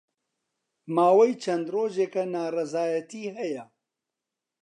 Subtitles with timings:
[0.95, 3.63] ماوەی چەند ڕۆژێکە ناڕەزایەتی ھەیە